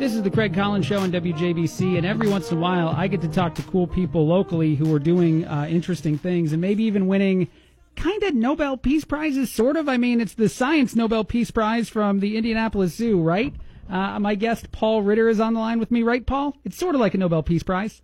[0.00, 3.06] This is the Craig Collins Show on WJBC, and every once in a while, I
[3.06, 6.84] get to talk to cool people locally who are doing uh, interesting things and maybe
[6.84, 7.48] even winning
[7.96, 9.90] kind of Nobel Peace Prizes, sort of.
[9.90, 13.52] I mean, it's the Science Nobel Peace Prize from the Indianapolis Zoo, right?
[13.90, 16.56] Uh, my guest, Paul Ritter, is on the line with me, right, Paul?
[16.64, 18.00] It's sort of like a Nobel Peace Prize.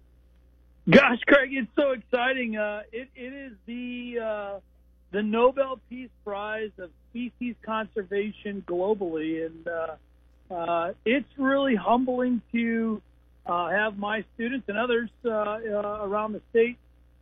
[0.90, 2.58] Gosh, Craig, it's so exciting.
[2.58, 4.60] Uh, it, it is the uh,
[5.12, 9.66] the Nobel Peace Prize of species conservation globally, and
[10.50, 13.02] uh, it's really humbling to
[13.46, 16.77] uh, have my students and others uh, uh, around the state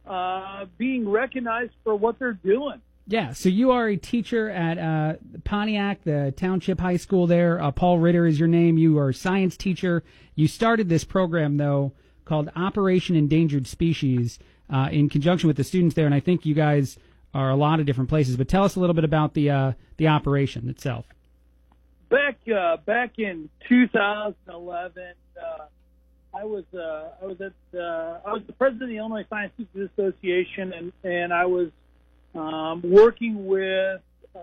[0.06, 2.80] uh, being recognized for what they're doing.
[3.06, 7.60] Yeah, so you are a teacher at uh, Pontiac, the township high school there.
[7.73, 8.78] Paul Ritter is your name.
[8.78, 10.02] You are a science teacher.
[10.34, 11.92] You started this program, though,
[12.25, 14.38] called Operation Endangered Species
[14.91, 16.97] in conjunction with the students there, and I think you guys
[17.34, 18.38] are a lot of different places.
[18.38, 21.05] But tell us a little bit about the the operation itself.
[22.14, 25.02] Back uh, back in 2011,
[25.36, 25.64] uh,
[26.32, 29.52] I was uh, I was at uh, I was the president of the Illinois Science
[29.56, 31.70] Teachers Association, and and I was
[32.36, 34.00] um, working with
[34.33, 34.39] uh,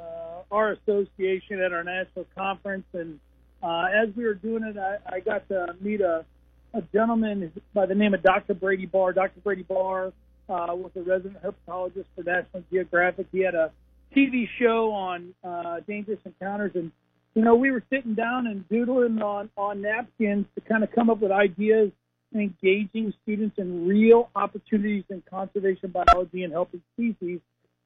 [0.52, 2.84] our association at our national conference.
[2.92, 3.22] And
[3.64, 6.26] uh, as we were doing it, I, I got to meet a,
[6.74, 8.54] a gentleman by the name of Dr.
[8.54, 9.14] Brady Barr.
[9.14, 9.40] Dr.
[9.40, 10.08] Brady Barr
[10.50, 13.28] uh, was a resident herpetologist for National Geographic.
[13.32, 13.72] He had a
[14.14, 16.92] TV show on uh, dangerous encounters, and
[17.34, 21.10] you know we were sitting down and doodling on on napkins to kind of come
[21.10, 21.92] up with ideas
[22.34, 27.40] and engaging students in real opportunities in conservation biology and helping species.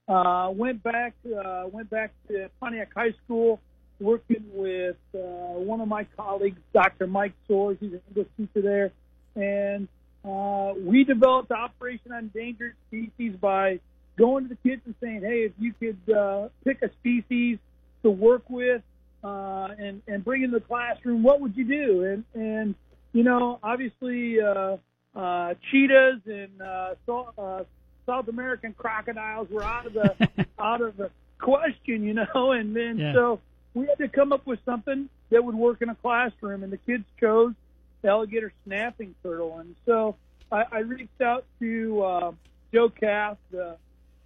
[0.08, 3.60] Uh, went back uh, went back to Pontiac High School,
[4.00, 7.08] working with uh, one of my colleagues, Dr.
[7.08, 7.78] Mike Soares.
[7.80, 8.92] He's an English teacher there,
[9.36, 9.88] and
[10.24, 13.80] uh, we developed Operation Endangered Species by
[14.18, 17.58] going to the kids and saying, "Hey, if you could uh, pick a species
[18.04, 18.84] to work with
[19.26, 22.76] uh, and and bring in the classroom, what would you do?" And and
[23.14, 24.78] you know, obviously, uh,
[25.16, 27.64] uh, cheetahs and uh, so, uh,
[28.06, 30.16] South American crocodiles were out of the
[30.60, 32.52] out of the question, you know.
[32.52, 33.14] And then Yeah.
[33.14, 33.40] so
[33.74, 36.78] we had to come up with something that would work in a classroom, and the
[36.78, 37.54] kids chose
[38.02, 39.58] the alligator snapping turtle.
[39.60, 40.16] And so
[40.52, 42.32] I, I reached out to uh,
[42.74, 43.78] Joe Kath, the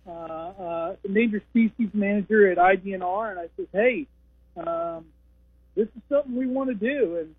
[0.07, 4.07] uh, uh, endangered species manager at IDNR, and I said, "Hey,
[4.57, 5.05] um,
[5.75, 7.35] this is something we want to do." And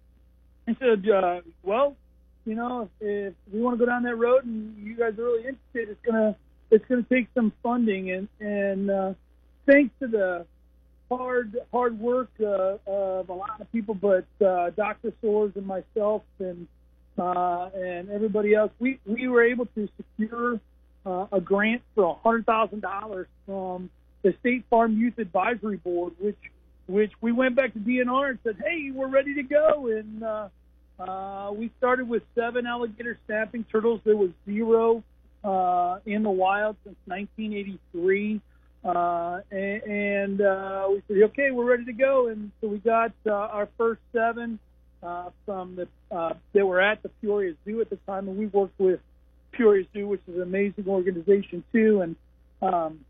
[0.66, 1.96] he said, uh, "Well,
[2.44, 5.46] you know, if, we want to go down that road and you guys are really
[5.46, 6.36] interested, it's gonna
[6.70, 9.14] it's gonna take some funding and and uh,
[9.66, 10.46] thanks to the
[11.10, 15.12] hard hard work uh, of a lot of people, but uh, Dr.
[15.22, 16.66] Soares and myself and
[17.18, 20.60] uh, and everybody else, we we were able to secure
[21.04, 23.90] uh, a grant for hundred thousand dollars from
[24.22, 26.38] the State Farm Youth Advisory Board, which
[26.90, 30.48] which we went back to DNR and said, hey, we're ready to go, and uh,
[30.98, 34.00] uh, we started with seven alligator snapping turtles.
[34.04, 35.02] There was zero
[35.44, 38.40] uh, in the wild since 1983.
[38.82, 42.28] Uh, and and uh, we said, okay, we're ready to go.
[42.28, 44.58] And so we got uh, our first seven
[45.02, 48.46] uh, from the uh, that were at the Peoria Zoo at the time, and we
[48.46, 49.00] worked with
[49.52, 52.02] Peoria Zoo, which is an amazing organization too.
[52.02, 52.16] And
[52.62, 53.00] um,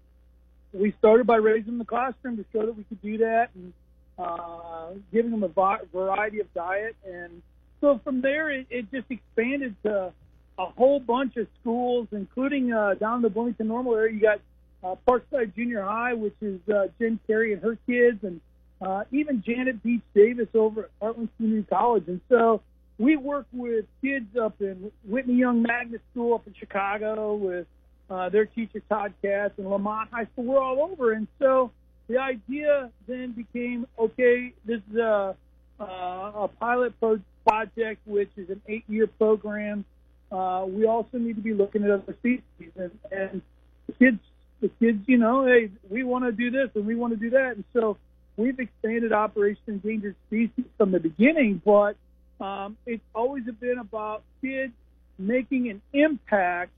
[0.73, 3.73] we started by raising the classroom to show that we could do that, and
[4.19, 6.97] uh, giving them a variety of diet.
[7.05, 7.43] And
[7.81, 10.13] so from there, it, it just expanded to
[10.59, 14.15] a whole bunch of schools, including uh, down in the Bloomington Normal area.
[14.15, 14.41] You got
[14.85, 18.41] uh, Parkside Junior High, which is uh, Jen Carey and her kids, and
[18.81, 22.05] uh, even Janet Beach Davis over at Heartland Community College.
[22.09, 22.61] And so
[22.99, 27.67] we work with kids up in Whitney Young Magnet School up in Chicago with
[28.11, 30.45] uh, their teacher Todd Katz and Lemont High School.
[30.45, 31.71] We're all over, and so
[32.09, 34.53] the idea then became okay.
[34.65, 35.37] This is a,
[35.79, 39.85] uh, a pilot pro- project, which is an eight-year program.
[40.31, 42.43] Uh, we also need to be looking at other species,
[42.77, 43.43] and, and
[43.87, 44.19] the kids,
[44.61, 47.31] the kids, you know, hey, we want to do this and we want to do
[47.31, 47.97] that, and so
[48.37, 51.97] we've expanded Operation Endangered Species from the beginning, but
[52.41, 54.73] um, it's always been about kids
[55.19, 56.71] making an impact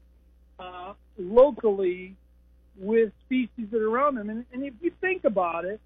[0.59, 2.14] uh, locally
[2.79, 4.31] with species that are around them.
[4.31, 5.81] And, and if you think about it,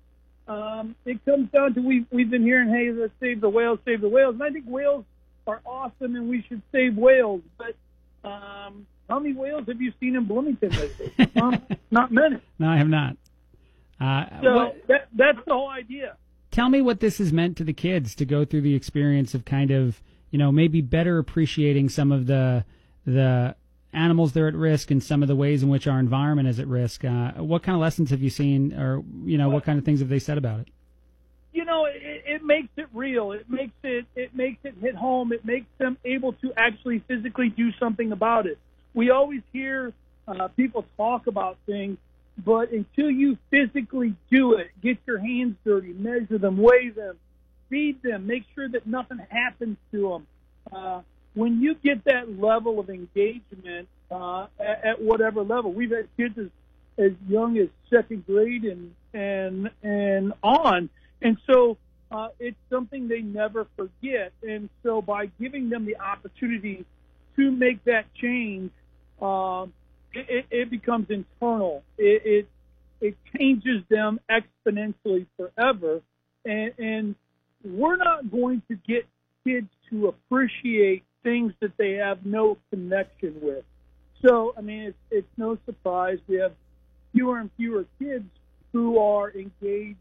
[0.49, 4.01] um, it comes down to we've, we've been hearing, hey, let's save the whales, save
[4.01, 5.05] the whales, and I think whales
[5.47, 7.43] are awesome, and we should save whales.
[7.59, 7.75] But
[8.29, 11.13] um, how many whales have you seen in Bloomington lately?
[11.43, 12.37] um, not many.
[12.59, 13.17] No, I have not.
[14.01, 16.17] Uh, So what- that, that's the whole idea.
[16.53, 19.45] tell me what this has meant to the kids to go through the experience of
[19.45, 20.01] kind of
[20.31, 22.65] you know maybe better appreciating some of the
[23.07, 23.55] the
[23.93, 26.59] animals that are at risk and some of the ways in which our environment is
[26.59, 27.05] at risk.
[27.05, 30.01] Uh, what kind of lessons have you seen, or you know, what kind of things
[30.01, 30.69] have they said about it?
[31.57, 33.33] you know, it, it makes it real.
[33.33, 37.49] It makes it it makes it hit home, it makes them able to actually physically
[37.49, 38.59] do something about it.
[38.93, 39.95] We always hear
[40.29, 41.97] uh, people talk about things,
[42.45, 47.17] but until you physically do it, get your hands dirty, measure them, weigh them,
[47.71, 50.27] feed them, make sure that nothing happens to them.
[50.71, 51.01] Uh,
[51.37, 56.35] when you get that level of engagement uh, at, at whatever level, we've had kids
[56.39, 56.49] as,
[56.99, 60.89] as young as second grade and and and on,
[61.23, 61.77] and so
[62.11, 64.33] uh, it's something they never forget.
[64.43, 66.87] And so by giving them the opportunity
[67.37, 68.71] to make that change,
[69.21, 69.75] um,
[70.15, 71.83] it, it, becomes internal.
[71.99, 72.49] It, it
[73.03, 76.01] it changes them exponentially forever,
[76.47, 77.15] and, and
[77.63, 79.07] we're not going to get
[79.45, 83.65] kids to appreciate things that they have no connection with.
[84.25, 86.53] So, I mean, it's, it's no surprise we have
[87.13, 88.31] fewer and fewer kids
[88.73, 89.99] who are engaged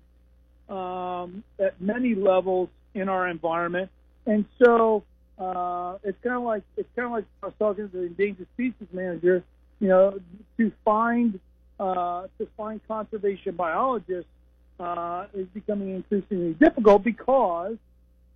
[0.70, 3.90] um, at many levels in our environment,
[4.28, 5.04] and so
[5.40, 8.48] uh, it's kind of like it's kind of like I was talking to the endangered
[8.54, 9.44] species manager.
[9.80, 10.20] You know,
[10.58, 11.40] to find
[11.80, 14.30] uh, to find conservation biologists
[14.80, 17.78] uh, is becoming increasingly difficult because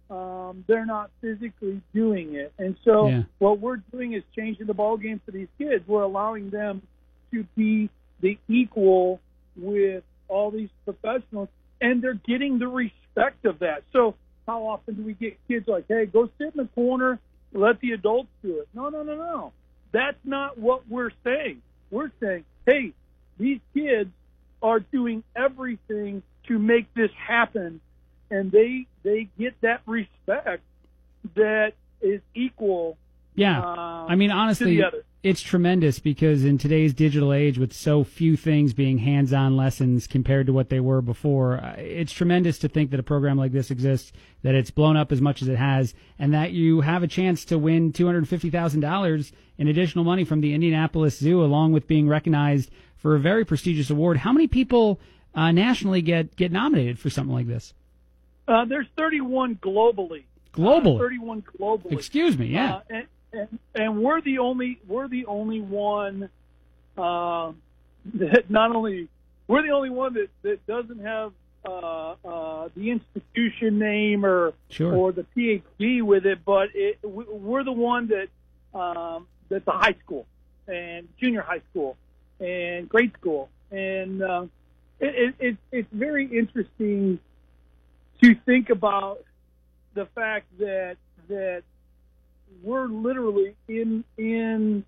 [0.09, 2.51] um, they're not physically doing it.
[2.57, 3.23] And so Yeah.
[3.37, 5.87] what we're doing is changing the ball game for these kids.
[5.87, 6.81] We're allowing them
[7.31, 7.89] to be
[8.21, 9.19] the equal
[9.55, 11.49] with all these professionals,
[11.81, 13.83] and they're getting the respect of that.
[13.93, 14.15] So
[14.47, 17.19] how often do we get kids like, hey, go sit in the corner,
[17.53, 18.67] let the adults do it?
[18.73, 19.53] No, no, no, no.
[19.91, 21.61] That's not what we're saying.
[21.91, 22.93] We're saying, hey,
[23.37, 24.11] these kids
[24.61, 27.79] are doing everything to make this happen,
[28.29, 30.63] and they they get that respect
[31.35, 32.97] that is equal.
[33.35, 33.59] Yeah.
[33.59, 34.81] um, I mean, honestly,
[35.21, 40.47] it's tremendous because in today's digital age, with so few things being hands-on lessons compared
[40.47, 43.71] to what they were before, uh, it's tremendous to think that a program like this
[43.71, 44.11] exists,
[44.43, 47.45] that it's blown up as much as it has, and that you have a chance
[47.45, 51.73] to win two hundred fifty thousand dollars in additional money from the Indianapolis Zoo, along
[51.73, 54.17] with being recognized for a very prestigious award.
[54.17, 54.99] How many people
[55.35, 57.73] uh, nationally get get nominated for something like this?
[58.49, 60.23] Uh, there's 31 globally.
[60.53, 60.95] Globally?
[60.95, 61.91] Uh, 31 globally.
[61.93, 62.75] Excuse me, yeah.
[62.75, 66.29] Uh, and, and and we're the only we're the only one
[66.97, 67.51] uh,
[68.15, 69.07] that not only
[69.47, 71.31] we're the only one that, that doesn't have
[71.63, 74.95] uh, uh, the institution name or Sure.
[74.95, 79.71] or the PhD with it, but it, we- we're the one that um, that's a
[79.71, 80.25] high school
[80.67, 81.97] and junior high school
[82.39, 84.45] and grade school, and uh,
[84.99, 87.19] it, it, it, it's very interesting
[88.21, 89.23] to think about
[89.93, 91.63] the fact that that
[92.63, 94.83] we're literally in in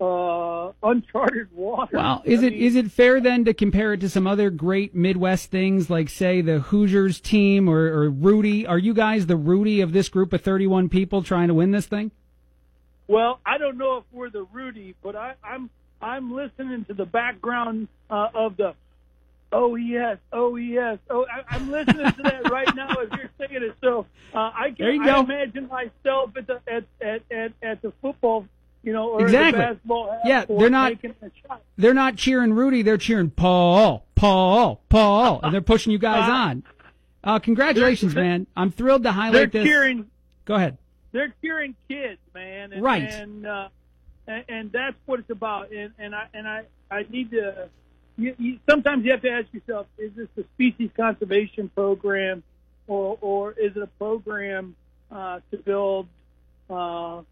[0.00, 1.96] uh, uncharted water.
[1.96, 4.50] Well, is I it mean, is it fair then to compare it to some other
[4.50, 8.66] great Midwest things, like say the Hoosiers team or, or Rudy?
[8.66, 11.86] Are you guys the Rudy of this group of thirty-one people trying to win this
[11.86, 12.10] thing?
[13.06, 17.04] Well, I don't know if we're the Rudy, but I, I'm I'm listening to the
[17.06, 18.74] background uh, of the
[19.52, 23.62] oh yes, oh yes, oh I, I'm listening to that right now as you're saying
[23.62, 23.74] it.
[23.82, 28.46] So uh, I can I imagine myself at the at at at, at the football,
[28.82, 29.60] you know, or Exactly.
[29.86, 31.62] the Yeah, they're not- taking a shot.
[31.76, 36.62] They're not cheering Rudy; they're cheering Paul, Paul, Paul, and they're pushing you guys on.
[37.24, 38.46] Uh, congratulations, man!
[38.56, 39.64] I'm thrilled to They're highlight this.
[39.64, 40.06] cheering.
[40.44, 40.78] Go ahead.
[41.12, 42.72] they're cheering kids, man.
[42.72, 43.04] And, Right.
[43.10, 43.68] And, uh,
[44.26, 45.70] and and that's what it's about.
[45.72, 47.68] And and I and I I need to.
[48.16, 52.42] You, you, sometimes you have to ask yourself: Is this a species conservation program,
[52.86, 54.76] or or is it a program
[55.10, 56.08] uh, to build
[56.68, 57.22] uh,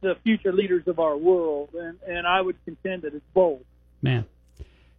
[0.00, 1.70] the future leaders of our world?
[1.74, 3.60] And and I would contend that it's both.
[4.00, 4.26] Man,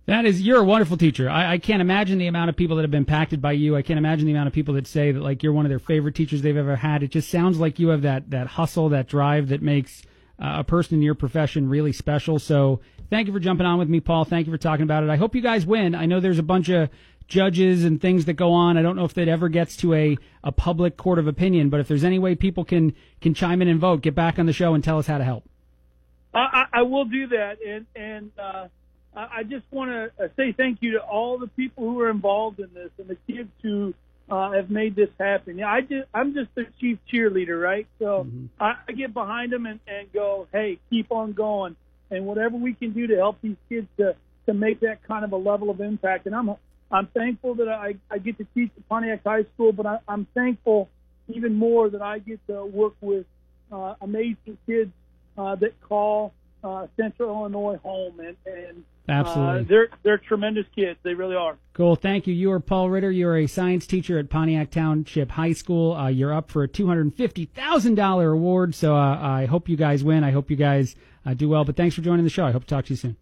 [0.06, 1.30] that is you're a wonderful teacher.
[1.30, 3.76] I, I can't imagine the amount of people that have been impacted by you.
[3.76, 5.80] I can't imagine the amount of people that say that like you're one of their
[5.80, 7.04] favorite teachers they've ever had.
[7.04, 10.04] It just sounds like you have that that hustle, that drive that makes
[10.40, 12.38] uh, a person in your profession really special.
[12.38, 12.82] So
[13.14, 14.26] thank you for jumping on with me, Paul.
[14.26, 15.10] Thank you for talking about it.
[15.10, 15.94] I hope you guys win.
[15.94, 16.90] I know there's a bunch of
[17.28, 18.76] judges and things that go on.
[18.76, 21.80] I don't know if that ever gets to a, a public court of opinion, but
[21.80, 24.54] if there's any way people can can chime in and vote, get back on the
[24.54, 25.44] show and tell us how to help.
[26.34, 28.68] I, I will do that, and and uh,
[29.16, 32.74] I just want to say thank you to all the people who are involved in
[32.74, 33.94] this and the kids who
[34.28, 35.60] uh, have made this happen.
[35.60, 37.86] Yeah, I just I'm just the chief cheerleader, right?
[38.00, 38.26] So
[38.60, 41.76] I, I get behind them and, and go, hey, keep on going,
[42.14, 44.16] and whatever we can do to help these kids to
[44.46, 46.26] to make that kind of a level of impact.
[46.26, 46.56] And I'm
[46.92, 50.28] I'm thankful that I I get to teach at Pontiac High School, but I, I'm
[50.34, 50.90] thankful
[51.28, 53.26] even more that I get to work with
[53.72, 54.92] uh, amazing kids
[55.38, 59.62] uh, that call uh, Central Illinois home, and and Absolutely.
[59.62, 60.98] Uh, they're they're tremendous kids.
[61.04, 61.58] They really are.
[61.74, 61.96] Cool.
[61.98, 62.34] Thank you.
[62.34, 63.12] You are Paul Ritter.
[63.12, 65.94] You're a science teacher at Pontiac Township High School.
[65.94, 68.76] Uh, you're up for a $250,000 award.
[68.76, 70.24] So uh, I hope you guys win.
[70.24, 71.66] I hope you guys uh, do well.
[71.66, 72.46] But thanks for joining the show.
[72.46, 73.18] I hope to talk to you soon.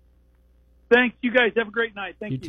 [0.89, 1.15] Thanks.
[1.21, 2.15] You guys have a great night.
[2.19, 2.41] Thank You you.
[2.41, 2.48] too.